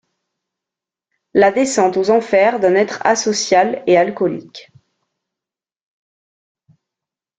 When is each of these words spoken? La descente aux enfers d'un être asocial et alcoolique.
La 1.35 1.51
descente 1.51 1.95
aux 1.95 2.09
enfers 2.09 2.59
d'un 2.59 2.73
être 2.73 3.05
asocial 3.05 3.83
et 3.85 3.97
alcoolique. 3.97 4.71